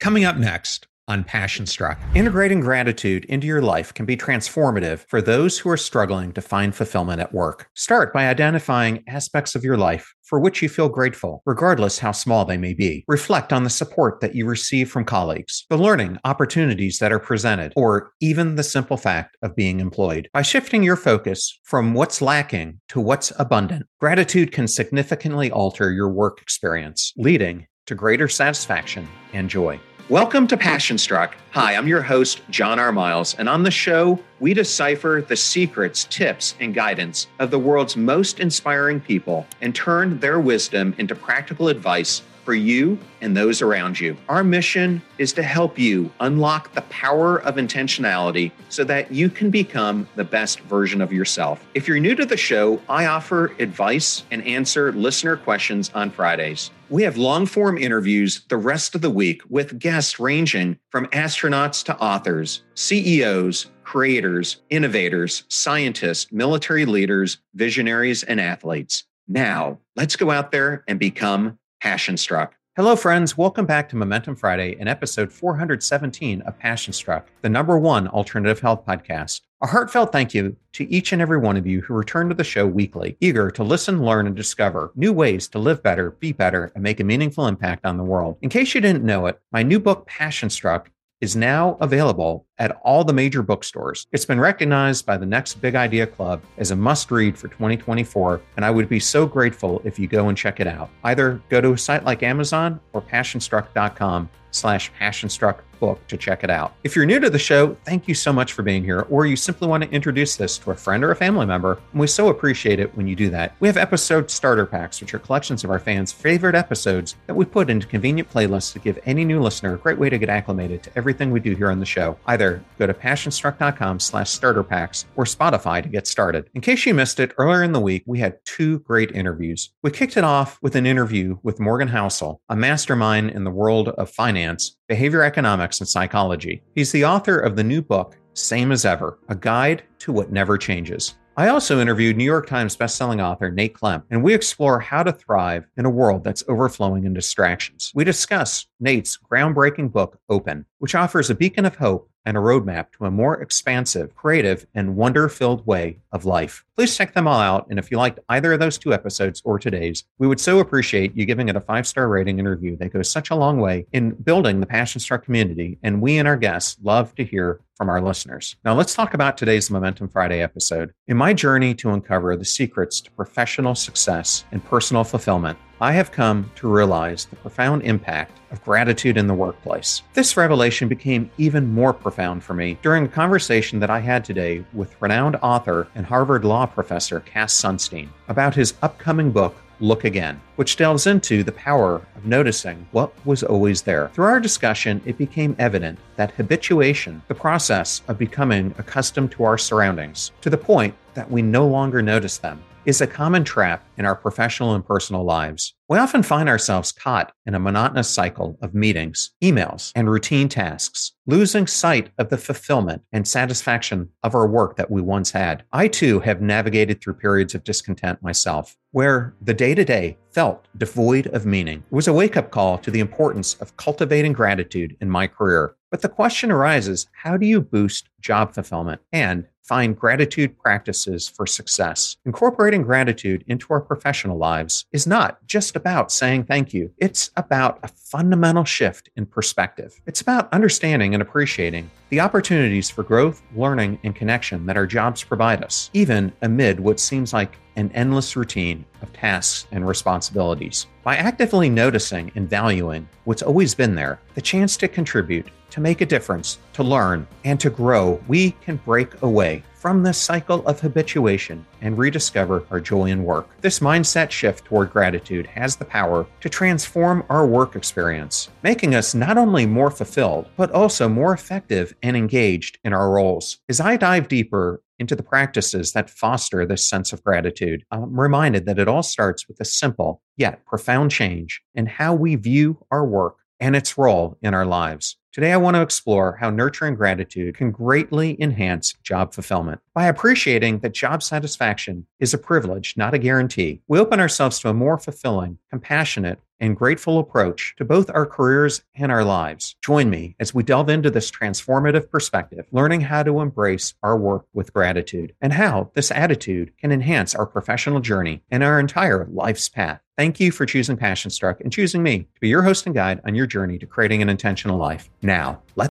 [0.00, 5.20] Coming up next on Passion Struck, integrating gratitude into your life can be transformative for
[5.20, 7.68] those who are struggling to find fulfillment at work.
[7.74, 12.46] Start by identifying aspects of your life for which you feel grateful, regardless how small
[12.46, 13.04] they may be.
[13.08, 17.74] Reflect on the support that you receive from colleagues, the learning opportunities that are presented,
[17.76, 20.30] or even the simple fact of being employed.
[20.32, 26.08] By shifting your focus from what's lacking to what's abundant, gratitude can significantly alter your
[26.08, 29.78] work experience, leading to greater satisfaction and joy.
[30.10, 31.36] Welcome to Passion Struck.
[31.52, 32.90] Hi, I'm your host, John R.
[32.90, 37.96] Miles, and on the show, we decipher the secrets, tips, and guidance of the world's
[37.96, 44.00] most inspiring people and turn their wisdom into practical advice for you and those around
[44.00, 44.16] you.
[44.28, 49.48] Our mission is to help you unlock the power of intentionality so that you can
[49.48, 51.64] become the best version of yourself.
[51.74, 56.72] If you're new to the show, I offer advice and answer listener questions on Fridays.
[56.90, 61.84] We have long form interviews the rest of the week with guests ranging from astronauts
[61.84, 69.04] to authors, CEOs, creators, innovators, scientists, military leaders, visionaries, and athletes.
[69.28, 72.56] Now, let's go out there and become passion struck.
[72.80, 73.36] Hello, friends.
[73.36, 78.60] Welcome back to Momentum Friday and episode 417 of Passion Struck, the number one alternative
[78.60, 79.42] health podcast.
[79.60, 82.42] A heartfelt thank you to each and every one of you who return to the
[82.42, 86.72] show weekly, eager to listen, learn, and discover new ways to live better, be better,
[86.74, 88.38] and make a meaningful impact on the world.
[88.40, 92.80] In case you didn't know it, my new book, Passion Struck, is now available at
[92.84, 94.06] all the major bookstores.
[94.12, 98.40] It's been recognized by the Next Big Idea Club as a must read for 2024,
[98.56, 100.90] and I would be so grateful if you go and check it out.
[101.02, 106.50] Either go to a site like Amazon or passionstruck.com slash passionstruck book to check it
[106.50, 106.74] out.
[106.84, 109.34] If you're new to the show, thank you so much for being here, or you
[109.34, 112.28] simply want to introduce this to a friend or a family member, and we so
[112.28, 113.54] appreciate it when you do that.
[113.60, 117.44] We have episode starter packs, which are collections of our fans' favorite episodes that we
[117.44, 120.82] put into convenient playlists to give any new listener a great way to get acclimated
[120.82, 122.16] to everything we do here on the show.
[122.26, 126.50] Either go to passionstruck.com slash starter packs or Spotify to get started.
[126.54, 129.70] In case you missed it, earlier in the week, we had two great interviews.
[129.82, 133.90] We kicked it off with an interview with Morgan Housel, a mastermind in the world
[133.90, 136.62] of finance behavior economics, and psychology.
[136.74, 140.58] He's the author of the new book, Same as Ever A Guide to What Never
[140.58, 141.14] Changes.
[141.36, 145.12] I also interviewed New York Times bestselling author Nate Klemp, and we explore how to
[145.12, 147.92] thrive in a world that's overflowing in distractions.
[147.94, 152.92] We discuss Nate's groundbreaking book, Open, which offers a beacon of hope and a roadmap
[152.92, 156.64] to a more expansive, creative, and wonder filled way of life.
[156.76, 157.66] Please check them all out.
[157.70, 161.16] And if you liked either of those two episodes or today's, we would so appreciate
[161.16, 162.76] you giving it a five star rating and review.
[162.76, 165.78] They go such a long way in building the Passion Struck community.
[165.82, 168.56] And we and our guests love to hear from our listeners.
[168.64, 170.92] Now, let's talk about today's Momentum Friday episode.
[171.08, 176.12] In my journey to uncover the secrets to professional success and personal fulfillment, I have
[176.12, 180.02] come to realize the profound impact of gratitude in the workplace.
[180.12, 184.62] This revelation became even more profound for me during a conversation that I had today
[184.74, 190.38] with renowned author and Harvard Law professor Cass Sunstein about his upcoming book, Look Again,
[190.56, 194.10] which delves into the power of noticing what was always there.
[194.12, 199.56] Through our discussion, it became evident that habituation, the process of becoming accustomed to our
[199.56, 204.04] surroundings, to the point that we no longer notice them, is a common trap in
[204.06, 205.74] our professional and personal lives.
[205.88, 211.12] We often find ourselves caught in a monotonous cycle of meetings, emails, and routine tasks,
[211.26, 215.64] losing sight of the fulfillment and satisfaction of our work that we once had.
[215.72, 220.66] I too have navigated through periods of discontent myself, where the day to day felt
[220.76, 221.82] devoid of meaning.
[221.90, 225.74] It was a wake up call to the importance of cultivating gratitude in my career.
[225.90, 231.46] But the question arises how do you boost job fulfillment and find gratitude practices for
[231.46, 232.16] success?
[232.24, 237.80] Incorporating gratitude into our professional lives is not just about saying thank you, it's about
[237.82, 240.00] a fundamental shift in perspective.
[240.06, 245.24] It's about understanding and appreciating the opportunities for growth, learning, and connection that our jobs
[245.24, 250.86] provide us, even amid what seems like an endless routine of tasks and responsibilities.
[251.02, 256.00] By actively noticing and valuing what's always been there, the chance to contribute, to make
[256.00, 260.78] a difference, to learn, and to grow, we can break away from this cycle of
[260.78, 263.48] habituation and rediscover our joy in work.
[263.62, 269.14] This mindset shift toward gratitude has the power to transform our work experience, making us
[269.14, 273.58] not only more fulfilled, but also more effective and engaged in our roles.
[273.70, 278.66] As I dive deeper into the practices that foster this sense of gratitude, I'm reminded
[278.66, 283.06] that it all starts with a simple yet profound change in how we view our
[283.06, 285.16] work and its role in our lives.
[285.32, 289.80] Today, I want to explore how nurturing gratitude can greatly enhance job fulfillment.
[289.94, 294.70] By appreciating that job satisfaction is a privilege, not a guarantee, we open ourselves to
[294.70, 299.76] a more fulfilling, compassionate, and grateful approach to both our careers and our lives.
[299.82, 304.46] Join me as we delve into this transformative perspective, learning how to embrace our work
[304.52, 309.68] with gratitude and how this attitude can enhance our professional journey and our entire life's
[309.68, 310.00] path.
[310.20, 313.22] Thank you for choosing Passion Struck and choosing me to be your host and guide
[313.24, 315.08] on your journey to creating an intentional life.
[315.22, 315.88] Now, let's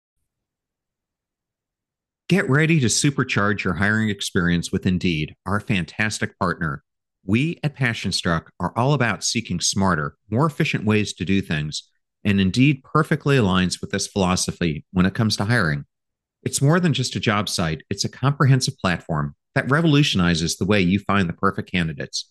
[2.28, 6.84] get ready to supercharge your hiring experience with Indeed, our fantastic partner.
[7.24, 11.88] We at Passion Struck are all about seeking smarter, more efficient ways to do things,
[12.22, 15.86] and Indeed perfectly aligns with this philosophy when it comes to hiring.
[16.42, 20.82] It's more than just a job site, it's a comprehensive platform that revolutionizes the way
[20.82, 22.30] you find the perfect candidates.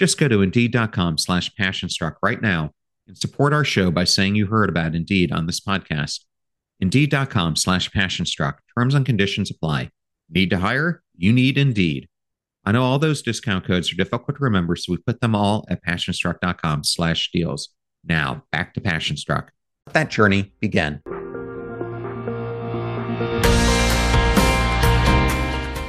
[0.00, 2.70] just go to indeed.com slash passionstruck right now
[3.06, 6.20] and support our show by saying you heard about Indeed on this podcast.
[6.80, 8.54] Indeed.com slash passionstruck.
[8.78, 9.90] Terms and conditions apply.
[10.30, 11.02] Need to hire?
[11.18, 12.08] You need Indeed.
[12.64, 15.66] I know all those discount codes are difficult to remember, so we put them all
[15.68, 17.68] at passionstruck.com slash deals.
[18.02, 19.48] Now, back to Passionstruck.
[19.86, 21.02] Let that journey begin.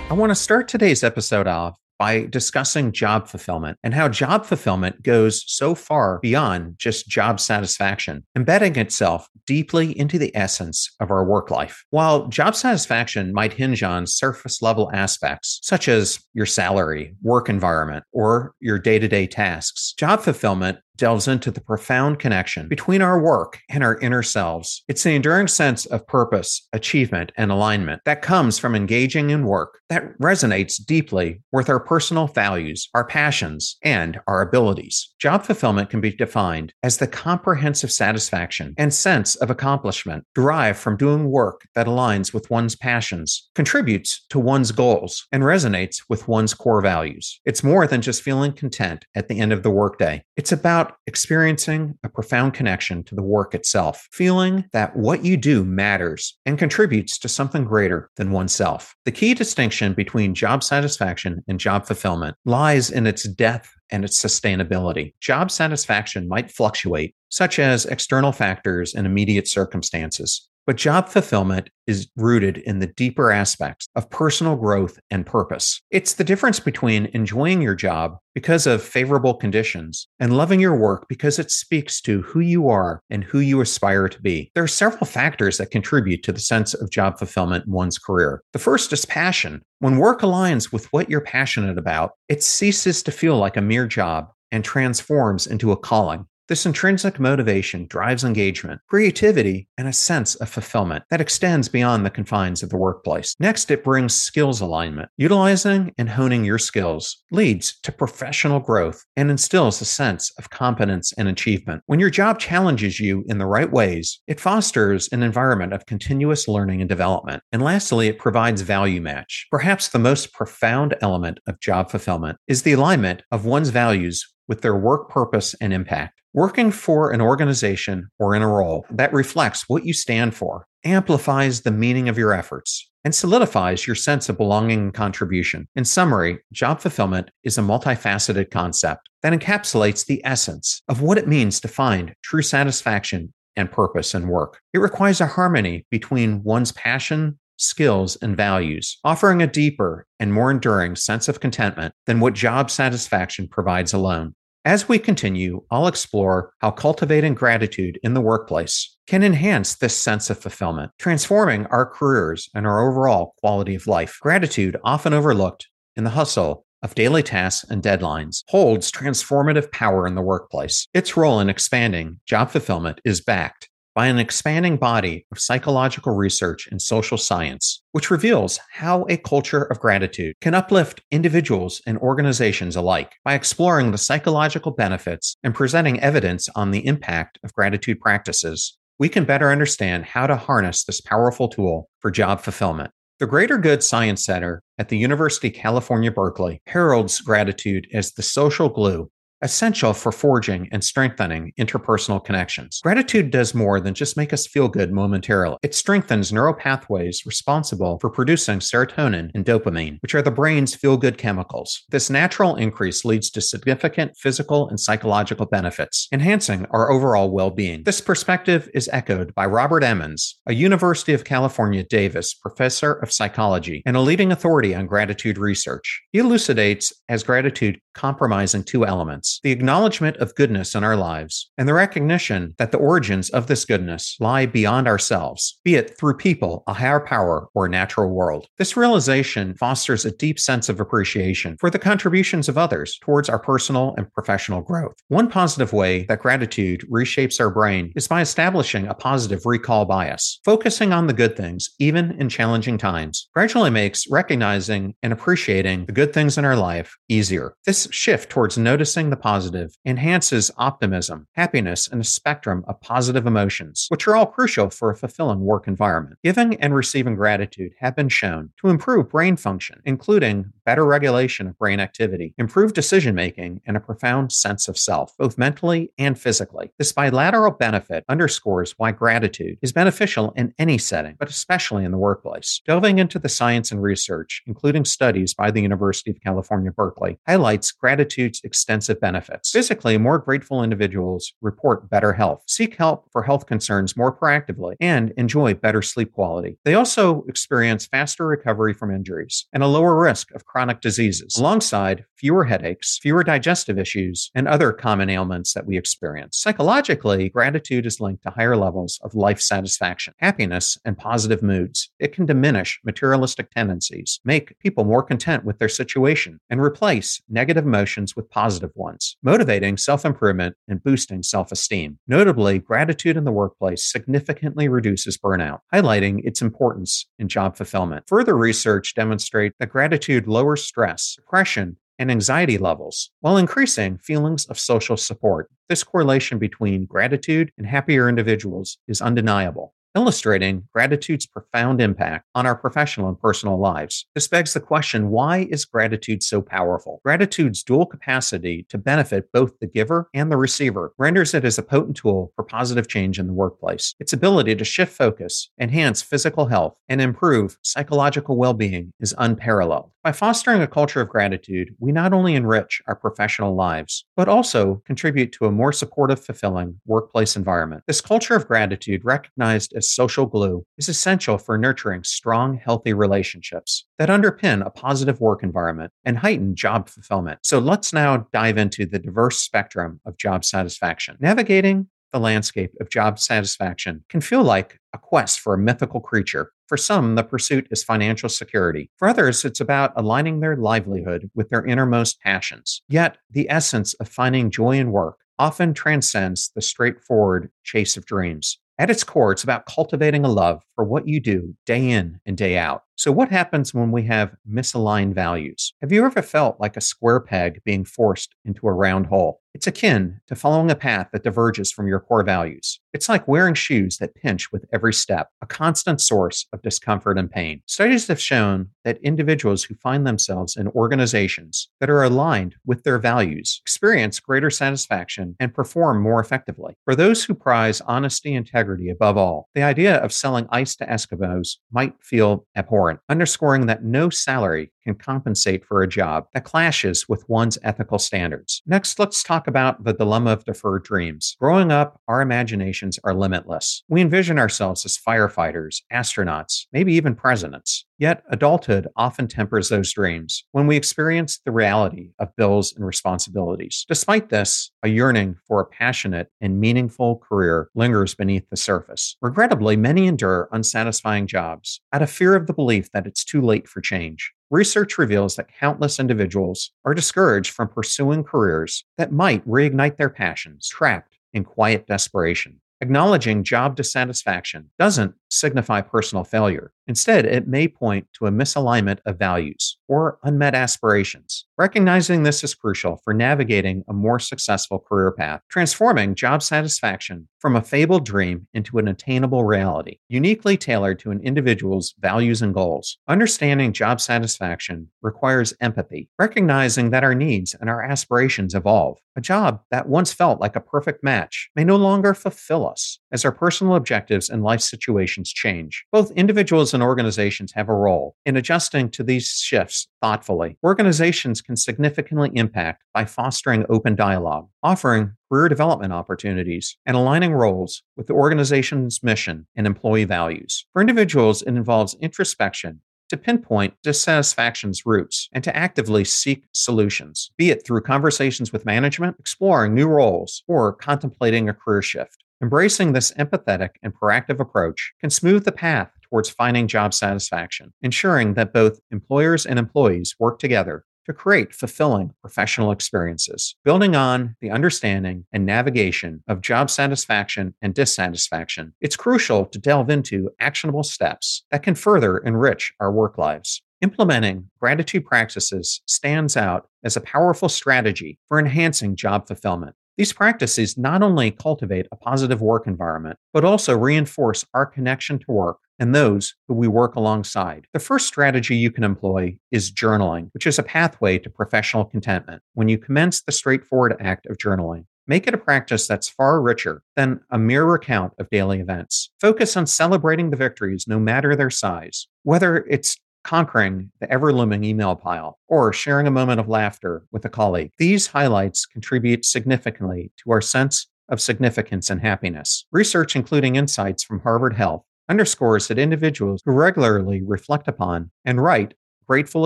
[0.09, 5.03] I want to start today's episode off by discussing job fulfillment and how job fulfillment
[5.03, 11.23] goes so far beyond just job satisfaction, embedding itself deeply into the essence of our
[11.23, 11.85] work life.
[11.91, 18.03] While job satisfaction might hinge on surface level aspects, such as your salary, work environment,
[18.11, 23.19] or your day to day tasks, job fulfillment delves into the profound connection between our
[23.19, 24.83] work and our inner selves.
[24.87, 29.79] It's the enduring sense of purpose, achievement, and alignment that comes from engaging in work
[29.89, 35.09] that resonates deeply with our personal values, our passions, and our abilities.
[35.19, 40.97] Job fulfillment can be defined as the comprehensive satisfaction and sense of accomplishment derived from
[40.97, 46.53] doing work that aligns with one's passions, contributes to one's goals, and resonates with one's
[46.53, 47.39] core values.
[47.45, 50.23] It's more than just feeling content at the end of the workday.
[50.41, 55.63] It's about experiencing a profound connection to the work itself, feeling that what you do
[55.63, 58.95] matters and contributes to something greater than oneself.
[59.05, 64.19] The key distinction between job satisfaction and job fulfillment lies in its depth and its
[64.19, 65.13] sustainability.
[65.19, 72.07] Job satisfaction might fluctuate, such as external factors and immediate circumstances, but job fulfillment is
[72.15, 75.81] rooted in the deeper aspects of personal growth and purpose.
[75.91, 81.07] It's the difference between enjoying your job because of favorable conditions and loving your work
[81.09, 84.51] because it speaks to who you are and who you aspire to be.
[84.55, 88.41] There are several factors that contribute to the sense of job fulfillment in one's career.
[88.53, 89.61] The first is passion.
[89.79, 93.87] When work aligns with what you're passionate about, it ceases to feel like a mere
[93.87, 96.25] job and transforms into a calling.
[96.51, 102.09] This intrinsic motivation drives engagement, creativity, and a sense of fulfillment that extends beyond the
[102.09, 103.37] confines of the workplace.
[103.39, 105.07] Next, it brings skills alignment.
[105.15, 111.13] Utilizing and honing your skills leads to professional growth and instills a sense of competence
[111.13, 111.83] and achievement.
[111.85, 116.49] When your job challenges you in the right ways, it fosters an environment of continuous
[116.49, 117.43] learning and development.
[117.53, 119.47] And lastly, it provides value match.
[119.51, 124.59] Perhaps the most profound element of job fulfillment is the alignment of one's values with
[124.59, 126.20] their work purpose and impact.
[126.33, 131.61] Working for an organization or in a role that reflects what you stand for amplifies
[131.61, 135.67] the meaning of your efforts and solidifies your sense of belonging and contribution.
[135.75, 141.27] In summary, job fulfillment is a multifaceted concept that encapsulates the essence of what it
[141.27, 144.61] means to find true satisfaction and purpose in work.
[144.73, 150.49] It requires a harmony between one's passion, skills, and values, offering a deeper and more
[150.49, 154.33] enduring sense of contentment than what job satisfaction provides alone.
[154.63, 160.29] As we continue, I'll explore how cultivating gratitude in the workplace can enhance this sense
[160.29, 164.19] of fulfillment, transforming our careers and our overall quality of life.
[164.21, 170.13] Gratitude, often overlooked in the hustle of daily tasks and deadlines, holds transformative power in
[170.13, 170.87] the workplace.
[170.93, 176.67] Its role in expanding job fulfillment is backed by an expanding body of psychological research
[176.71, 182.75] and social science, which reveals how a culture of gratitude can uplift individuals and organizations
[182.75, 188.77] alike by exploring the psychological benefits and presenting evidence on the impact of gratitude practices.
[188.97, 192.91] We can better understand how to harness this powerful tool for job fulfillment.
[193.19, 198.23] The Greater Good Science Center at the University of California, Berkeley heralds gratitude as the
[198.23, 202.79] social glue essential for forging and strengthening interpersonal connections.
[202.83, 205.57] Gratitude does more than just make us feel good momentarily.
[205.63, 210.97] It strengthens neural pathways responsible for producing serotonin and dopamine, which are the brain's feel
[210.97, 211.83] good chemicals.
[211.89, 217.83] This natural increase leads to significant physical and psychological benefits, enhancing our overall well being.
[217.83, 223.81] This perspective is echoed by Robert Emmons, a University of California Davis professor of psychology
[223.85, 226.01] and a leading authority on gratitude research.
[226.11, 231.67] He elucidates as gratitude compromising two elements the acknowledgement of goodness in our lives, and
[231.67, 236.63] the recognition that the origins of this goodness lie beyond ourselves, be it through people,
[236.67, 238.47] a higher power, or a natural world.
[238.57, 243.39] This realization fosters a deep sense of appreciation for the contributions of others towards our
[243.39, 244.95] personal and professional growth.
[245.07, 250.39] One positive way that gratitude reshapes our brain is by establishing a positive recall bias.
[250.43, 255.91] Focusing on the good things, even in challenging times, gradually makes recognizing and appreciating the
[255.91, 257.53] good things in our life easier.
[257.65, 263.85] This shift towards noticing the positive enhances optimism, happiness, and a spectrum of positive emotions,
[263.89, 266.17] which are all crucial for a fulfilling work environment.
[266.23, 271.57] Giving and receiving gratitude have been shown to improve brain function, including better regulation of
[271.57, 276.71] brain activity, improved decision making, and a profound sense of self, both mentally and physically.
[276.77, 281.97] This bilateral benefit underscores why gratitude is beneficial in any setting, but especially in the
[281.97, 282.61] workplace.
[282.65, 287.71] Delving into the science and research, including studies by the University of California, Berkeley, highlights
[287.71, 289.51] gratitude's extensive benefits.
[289.51, 295.11] Physically, more grateful individuals report better health, seek help for health concerns more proactively, and
[295.17, 296.57] enjoy better sleep quality.
[296.63, 302.03] They also experience faster recovery from injuries and a lower risk of chronic diseases, alongside
[302.17, 306.37] fewer headaches, fewer digestive issues, and other common ailments that we experience.
[306.37, 311.89] Psychologically, gratitude is linked to higher levels of life satisfaction, happiness, and positive moods.
[311.99, 317.65] It can diminish materialistic tendencies, make people more content with their situation, and replace negative
[317.65, 321.97] emotions with positive ones motivating self improvement and boosting self esteem.
[322.07, 328.05] Notably, gratitude in the workplace significantly reduces burnout, highlighting its importance in job fulfillment.
[328.07, 334.59] Further research demonstrates that gratitude lowers stress, depression, and anxiety levels while increasing feelings of
[334.59, 335.49] social support.
[335.69, 342.55] This correlation between gratitude and happier individuals is undeniable illustrating gratitude's profound impact on our
[342.55, 344.05] professional and personal lives.
[344.15, 347.01] This begs the question why is gratitude so powerful?
[347.03, 351.63] Gratitude's dual capacity to benefit both the giver and the receiver renders it as a
[351.63, 353.95] potent tool for positive change in the workplace.
[353.99, 359.91] Its ability to shift focus, enhance physical health, and improve psychological well being is unparalleled.
[360.03, 364.81] By fostering a culture of gratitude, we not only enrich our professional lives, but also
[364.87, 367.83] contribute to a more supportive, fulfilling workplace environment.
[367.85, 373.85] This culture of gratitude, recognized as social glue, is essential for nurturing strong, healthy relationships
[373.97, 377.39] that underpin a positive work environment and heighten job fulfillment.
[377.41, 381.17] So let's now dive into the diverse spectrum of job satisfaction.
[381.19, 386.51] Navigating the landscape of job satisfaction can feel like a quest for a mythical creature.
[386.67, 388.91] For some, the pursuit is financial security.
[388.97, 392.83] For others, it's about aligning their livelihood with their innermost passions.
[392.87, 398.59] Yet, the essence of finding joy in work often transcends the straightforward chase of dreams.
[398.81, 402.35] At its core, it's about cultivating a love for what you do day in and
[402.35, 402.81] day out.
[403.01, 405.73] So, what happens when we have misaligned values?
[405.81, 409.41] Have you ever felt like a square peg being forced into a round hole?
[409.53, 412.79] It's akin to following a path that diverges from your core values.
[412.93, 417.29] It's like wearing shoes that pinch with every step, a constant source of discomfort and
[417.29, 417.61] pain.
[417.65, 422.97] Studies have shown that individuals who find themselves in organizations that are aligned with their
[422.97, 426.75] values experience greater satisfaction and perform more effectively.
[426.85, 430.85] For those who prize honesty and integrity above all, the idea of selling ice to
[430.85, 437.07] Eskimos might feel abhorrent, underscoring that no salary can compensate for a job that clashes
[437.07, 438.61] with one's ethical standards.
[438.65, 441.35] Next, let's talk about the dilemma of deferred dreams.
[441.39, 443.83] Growing up, our imaginations are limitless.
[443.89, 447.85] We envision ourselves as firefighters, astronauts, maybe even presidents.
[448.01, 453.85] Yet, adulthood often tempers those dreams when we experience the reality of bills and responsibilities.
[453.87, 459.17] Despite this, a yearning for a passionate and meaningful career lingers beneath the surface.
[459.21, 463.67] Regrettably, many endure unsatisfying jobs out of fear of the belief that it's too late
[463.67, 464.33] for change.
[464.51, 470.67] Research reveals that countless individuals are discouraged from pursuing careers that might reignite their passions,
[470.67, 472.59] trapped in quiet desperation.
[472.81, 476.73] Acknowledging job dissatisfaction doesn't signify personal failure.
[476.91, 481.45] Instead, it may point to a misalignment of values or unmet aspirations.
[481.57, 487.55] Recognizing this is crucial for navigating a more successful career path, transforming job satisfaction from
[487.55, 492.97] a fabled dream into an attainable reality, uniquely tailored to an individual's values and goals.
[493.07, 498.97] Understanding job satisfaction requires empathy, recognizing that our needs and our aspirations evolve.
[499.15, 503.25] A job that once felt like a perfect match may no longer fulfill us as
[503.25, 505.85] our personal objectives and life situations change.
[505.91, 510.57] Both individuals and organizations have a role in adjusting to these shifts thoughtfully.
[510.63, 517.83] Organizations can significantly impact by fostering open dialogue, offering career development opportunities, and aligning roles
[517.95, 520.65] with the organization's mission and employee values.
[520.73, 527.49] For individuals, it involves introspection to pinpoint dissatisfaction's roots and to actively seek solutions, be
[527.49, 532.23] it through conversations with management, exploring new roles, or contemplating a career shift.
[532.41, 538.33] Embracing this empathetic and proactive approach can smooth the path towards finding job satisfaction, ensuring
[538.33, 543.55] that both employers and employees work together to create fulfilling professional experiences.
[543.63, 549.89] Building on the understanding and navigation of job satisfaction and dissatisfaction, it's crucial to delve
[549.89, 553.63] into actionable steps that can further enrich our work lives.
[553.81, 559.75] Implementing gratitude practices stands out as a powerful strategy for enhancing job fulfillment.
[559.97, 565.31] These practices not only cultivate a positive work environment, but also reinforce our connection to
[565.31, 567.67] work and those who we work alongside.
[567.73, 572.43] The first strategy you can employ is journaling, which is a pathway to professional contentment.
[572.53, 576.83] When you commence the straightforward act of journaling, Make it a practice that's far richer
[576.95, 579.09] than a mere recount of daily events.
[579.19, 582.07] Focus on celebrating the victories, no matter their size.
[582.23, 587.25] Whether it's conquering the ever looming email pile, or sharing a moment of laughter with
[587.25, 587.71] a colleague.
[587.77, 592.65] These highlights contribute significantly to our sense of significance and happiness.
[592.71, 598.73] Research, including insights from Harvard Health, underscores that individuals who regularly reflect upon and write
[599.09, 599.45] grateful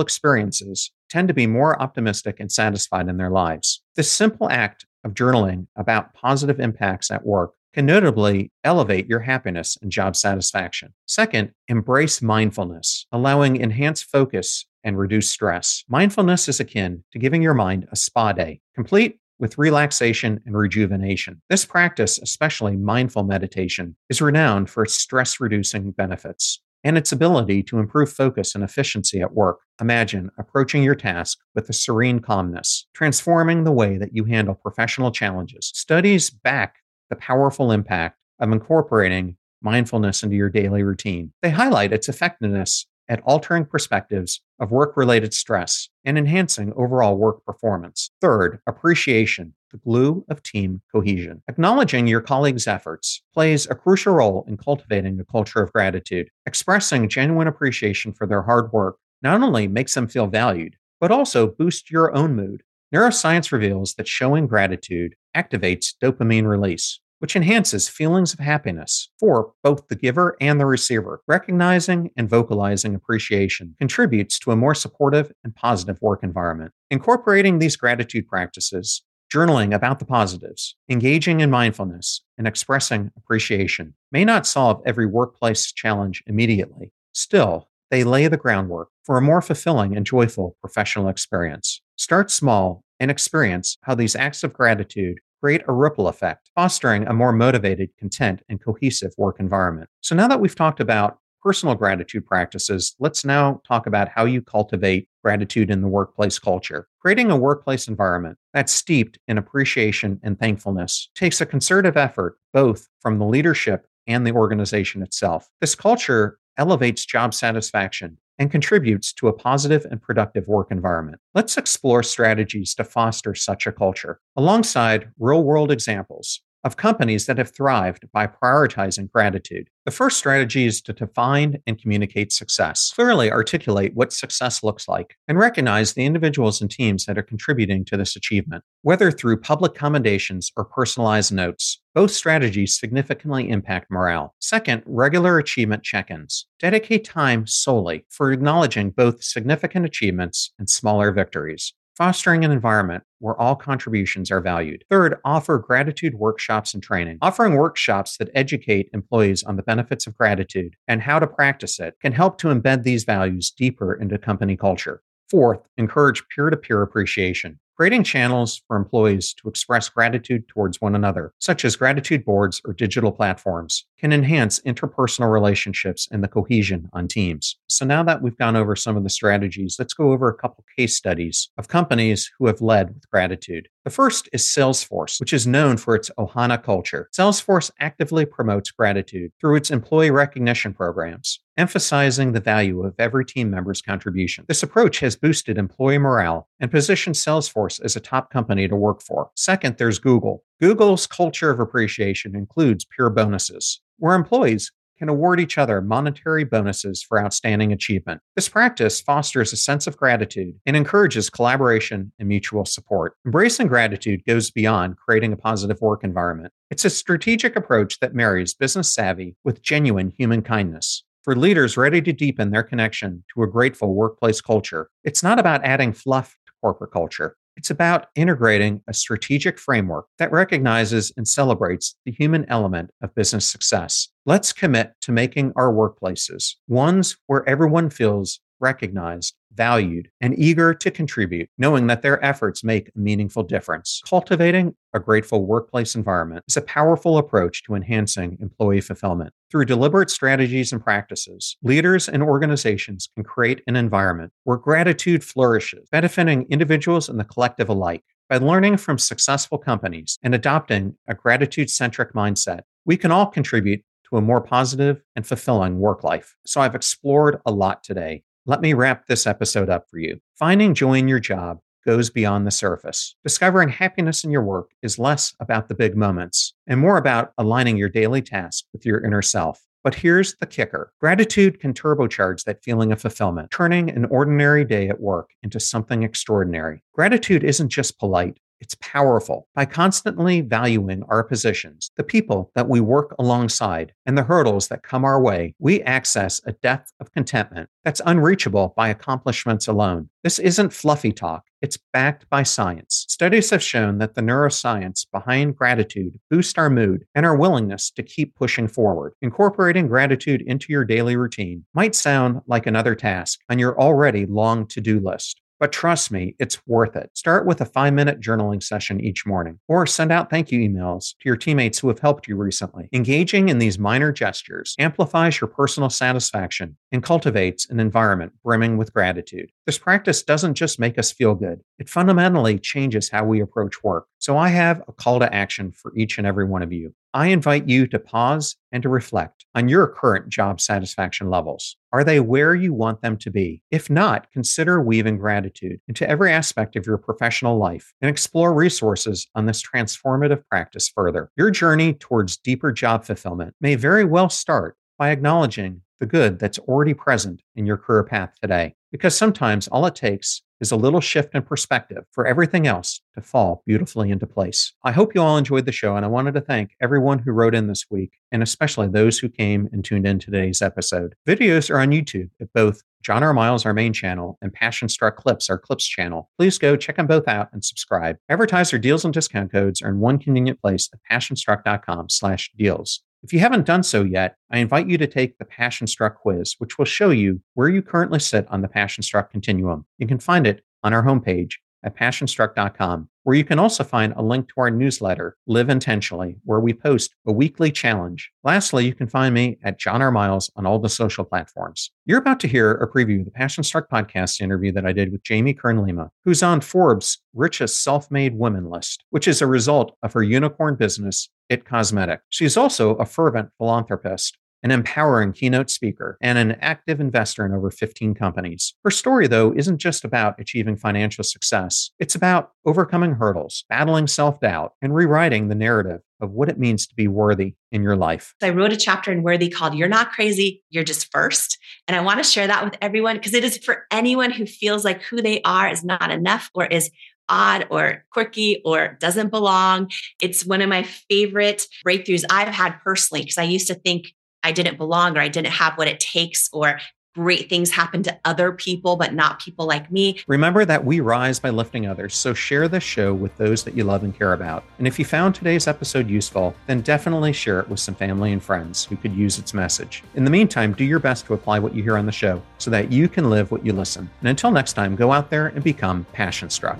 [0.00, 3.82] experiences tend to be more optimistic and satisfied in their lives.
[3.96, 9.76] This simple act of journaling about positive impacts at work can notably elevate your happiness
[9.82, 10.94] and job satisfaction.
[11.04, 15.82] Second, embrace mindfulness, allowing enhanced focus and reduce stress.
[15.88, 21.40] Mindfulness is akin to giving your mind a spa day, complete with relaxation and rejuvenation.
[21.50, 27.62] This practice, especially mindful meditation, is renowned for its stress reducing benefits and its ability
[27.64, 29.58] to improve focus and efficiency at work.
[29.80, 35.10] Imagine approaching your task with a serene calmness, transforming the way that you handle professional
[35.10, 35.72] challenges.
[35.74, 36.76] Studies back
[37.10, 41.32] the powerful impact of incorporating mindfulness into your daily routine.
[41.42, 47.44] They highlight its effectiveness at altering perspectives of work related stress and enhancing overall work
[47.44, 48.10] performance.
[48.20, 51.42] Third, appreciation, the glue of team cohesion.
[51.48, 56.28] Acknowledging your colleagues' efforts plays a crucial role in cultivating a culture of gratitude.
[56.46, 61.46] Expressing genuine appreciation for their hard work not only makes them feel valued, but also
[61.46, 62.62] boosts your own mood.
[62.94, 69.88] Neuroscience reveals that showing gratitude activates dopamine release, which enhances feelings of happiness for both
[69.88, 71.22] the giver and the receiver.
[71.26, 76.72] Recognizing and vocalizing appreciation contributes to a more supportive and positive work environment.
[76.90, 79.02] Incorporating these gratitude practices,
[79.32, 85.72] journaling about the positives, engaging in mindfulness, and expressing appreciation may not solve every workplace
[85.72, 86.92] challenge immediately.
[87.12, 91.80] Still, they lay the groundwork for a more fulfilling and joyful professional experience.
[91.96, 97.12] Start small and experience how these acts of gratitude create a ripple effect, fostering a
[97.12, 99.88] more motivated, content, and cohesive work environment.
[100.00, 104.42] So now that we've talked about personal gratitude practices, let's now talk about how you
[104.42, 106.88] cultivate gratitude in the workplace culture.
[107.00, 112.88] Creating a workplace environment that's steeped in appreciation and thankfulness takes a concerted effort both
[113.00, 115.48] from the leadership and the organization itself.
[115.60, 121.20] This culture elevates job satisfaction and contributes to a positive and productive work environment.
[121.34, 124.20] Let's explore strategies to foster such a culture.
[124.36, 129.70] Alongside real world examples of companies that have thrived by prioritizing gratitude.
[129.84, 132.90] The first strategy is to define and communicate success.
[132.92, 137.84] Clearly articulate what success looks like and recognize the individuals and teams that are contributing
[137.84, 138.64] to this achievement.
[138.82, 144.34] Whether through public commendations or personalized notes, both strategies significantly impact morale.
[144.40, 146.46] Second, regular achievement check ins.
[146.58, 153.38] Dedicate time solely for acknowledging both significant achievements and smaller victories fostering an environment where
[153.40, 154.84] all contributions are valued.
[154.90, 157.18] Third, offer gratitude workshops and training.
[157.22, 161.94] Offering workshops that educate employees on the benefits of gratitude and how to practice it
[162.00, 165.02] can help to embed these values deeper into company culture.
[165.30, 167.58] Fourth, encourage peer to peer appreciation.
[167.76, 172.72] Creating channels for employees to express gratitude towards one another, such as gratitude boards or
[172.72, 177.58] digital platforms, can enhance interpersonal relationships and the cohesion on teams.
[177.66, 180.64] So now that we've gone over some of the strategies, let's go over a couple
[180.78, 183.68] case studies of companies who have led with gratitude.
[183.84, 187.08] The first is Salesforce, which is known for its Ohana culture.
[187.16, 193.50] Salesforce actively promotes gratitude through its employee recognition programs, emphasizing the value of every team
[193.50, 194.44] member's contribution.
[194.48, 199.02] This approach has boosted employee morale and positioned Salesforce as a top company to work
[199.02, 199.30] for.
[199.36, 200.44] Second, there's Google.
[200.60, 207.02] Google's culture of appreciation includes peer bonuses, where employees can award each other monetary bonuses
[207.02, 208.20] for outstanding achievement.
[208.34, 213.14] This practice fosters a sense of gratitude and encourages collaboration and mutual support.
[213.24, 216.52] Embracing gratitude goes beyond creating a positive work environment.
[216.70, 221.04] It's a strategic approach that marries business savvy with genuine human kindness.
[221.22, 225.64] For leaders ready to deepen their connection to a grateful workplace culture, it's not about
[225.64, 227.36] adding fluff to corporate culture.
[227.56, 233.48] It's about integrating a strategic framework that recognizes and celebrates the human element of business
[233.48, 234.08] success.
[234.26, 240.90] Let's commit to making our workplaces ones where everyone feels recognized, valued, and eager to
[240.90, 244.02] contribute, knowing that their efforts make a meaningful difference.
[244.08, 249.32] Cultivating a grateful workplace environment is a powerful approach to enhancing employee fulfillment.
[249.56, 255.88] Through deliberate strategies and practices, leaders and organizations can create an environment where gratitude flourishes,
[255.90, 258.04] benefiting individuals and the collective alike.
[258.28, 263.80] By learning from successful companies and adopting a gratitude centric mindset, we can all contribute
[264.10, 266.36] to a more positive and fulfilling work life.
[266.44, 268.24] So I've explored a lot today.
[268.44, 270.20] Let me wrap this episode up for you.
[270.34, 273.14] Finding joy in your job goes beyond the surface.
[273.24, 277.76] Discovering happiness in your work is less about the big moments and more about aligning
[277.76, 279.62] your daily tasks with your inner self.
[279.84, 284.88] But here's the kicker gratitude can turbocharge that feeling of fulfillment, turning an ordinary day
[284.88, 286.82] at work into something extraordinary.
[286.92, 292.80] Gratitude isn't just polite, it's powerful by constantly valuing our positions, the people that we
[292.80, 295.54] work alongside, and the hurdles that come our way.
[295.58, 300.08] We access a depth of contentment that's unreachable by accomplishments alone.
[300.22, 301.44] This isn't fluffy talk.
[301.62, 303.06] It's backed by science.
[303.08, 308.02] Studies have shown that the neuroscience behind gratitude boosts our mood and our willingness to
[308.02, 309.14] keep pushing forward.
[309.22, 314.66] Incorporating gratitude into your daily routine might sound like another task on your already long
[314.66, 315.40] to do list.
[315.58, 317.10] But trust me, it's worth it.
[317.14, 321.14] Start with a five minute journaling session each morning or send out thank you emails
[321.20, 322.88] to your teammates who have helped you recently.
[322.92, 328.92] Engaging in these minor gestures amplifies your personal satisfaction and cultivates an environment brimming with
[328.92, 329.50] gratitude.
[329.64, 334.06] This practice doesn't just make us feel good, it fundamentally changes how we approach work.
[334.18, 336.94] So I have a call to action for each and every one of you.
[337.16, 341.74] I invite you to pause and to reflect on your current job satisfaction levels.
[341.90, 343.62] Are they where you want them to be?
[343.70, 349.28] If not, consider weaving gratitude into every aspect of your professional life and explore resources
[349.34, 351.30] on this transformative practice further.
[351.38, 356.58] Your journey towards deeper job fulfillment may very well start by acknowledging the good that's
[356.58, 358.74] already present in your career path today.
[358.92, 363.20] Because sometimes all it takes is a little shift in perspective for everything else to
[363.20, 364.72] fall beautifully into place.
[364.84, 367.54] I hope you all enjoyed the show, and I wanted to thank everyone who wrote
[367.54, 371.14] in this week, and especially those who came and tuned in today's episode.
[371.26, 373.32] Videos are on YouTube at both John R.
[373.32, 376.28] Miles, our main channel, and Passion Struck Clips, our Clips channel.
[376.38, 378.16] Please go check them both out and subscribe.
[378.28, 383.02] Advertiser deals and discount codes are in one convenient place at passionstruck.com slash deals.
[383.22, 386.54] If you haven't done so yet, I invite you to take the Passion Struck quiz,
[386.58, 389.86] which will show you where you currently sit on the Passion Struck continuum.
[389.98, 391.54] You can find it on our homepage
[391.86, 396.60] at passionstruck.com, where you can also find a link to our newsletter, Live Intentionally, where
[396.60, 398.30] we post a weekly challenge.
[398.44, 400.10] Lastly, you can find me at John R.
[400.10, 401.92] Miles on all the social platforms.
[402.04, 405.12] You're about to hear a preview of the Passion Struck podcast interview that I did
[405.12, 409.46] with Jamie Kern Lima, who's on Forbes' richest self made women list, which is a
[409.46, 412.20] result of her unicorn business, It Cosmetic.
[412.30, 417.70] She's also a fervent philanthropist an empowering keynote speaker, and an active investor in over
[417.70, 418.74] 15 companies.
[418.84, 424.40] Her story, though, isn't just about achieving financial success, it's about overcoming hurdles, battling self
[424.40, 428.34] doubt, and rewriting the narrative of what it means to be worthy in your life.
[428.42, 431.58] I wrote a chapter in Worthy called You're Not Crazy, You're Just First.
[431.86, 434.84] And I want to share that with everyone because it is for anyone who feels
[434.84, 436.90] like who they are is not enough or is
[437.28, 439.90] odd or quirky or doesn't belong.
[440.20, 444.14] It's one of my favorite breakthroughs I've had personally because I used to think
[444.46, 446.78] I didn't belong or I didn't have what it takes or
[447.16, 450.20] great things happen to other people, but not people like me.
[450.28, 453.82] Remember that we rise by lifting others, so share this show with those that you
[453.82, 454.62] love and care about.
[454.78, 458.42] And if you found today's episode useful, then definitely share it with some family and
[458.42, 460.04] friends who could use its message.
[460.14, 462.70] In the meantime, do your best to apply what you hear on the show so
[462.70, 464.08] that you can live what you listen.
[464.20, 466.78] And until next time, go out there and become passion struck.